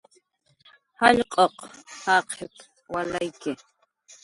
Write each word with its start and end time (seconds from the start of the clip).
"Jallq'uq 0.99 1.55
jaqip"" 2.03 2.55
walayki" 2.93 3.51